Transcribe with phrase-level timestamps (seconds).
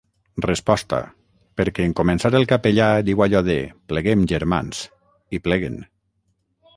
[0.43, 0.99] Resposta:
[1.59, 3.57] perquè en començar el capellà diu allò de
[3.93, 4.81] "pleguem, germans";
[5.39, 5.77] i pleguen.